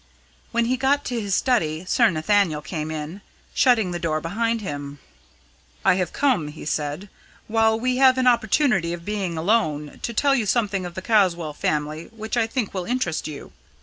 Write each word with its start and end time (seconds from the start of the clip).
When 0.51 0.65
he 0.65 0.77
got 0.77 1.05
to 1.05 1.21
his 1.21 1.35
study 1.35 1.85
Sir 1.85 2.09
Nathaniel 2.09 2.63
came 2.63 2.89
in, 2.89 3.21
shutting 3.53 3.91
the 3.91 3.99
door 3.99 4.19
behind 4.19 4.59
him. 4.59 4.97
"I 5.85 5.93
have 5.93 6.11
come," 6.11 6.47
he 6.47 6.65
said, 6.65 7.07
"while 7.45 7.79
we 7.79 7.97
have 7.97 8.17
an 8.17 8.25
opportunity 8.25 8.93
of 8.93 9.05
being 9.05 9.37
alone, 9.37 9.99
to 10.01 10.11
tell 10.11 10.33
you 10.33 10.47
something 10.47 10.87
of 10.87 10.95
the 10.95 11.03
Caswall 11.03 11.53
family 11.53 12.05
which 12.05 12.35
I 12.35 12.47
think 12.47 12.73
will 12.73 12.85
interest 12.85 13.27
you. 13.27 13.51